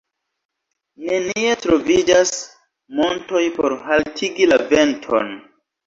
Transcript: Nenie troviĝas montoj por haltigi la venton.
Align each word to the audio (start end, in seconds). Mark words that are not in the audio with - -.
Nenie 1.09 1.51
troviĝas 1.67 2.33
montoj 3.03 3.45
por 3.61 3.79
haltigi 3.87 4.53
la 4.53 4.63
venton. 4.77 5.35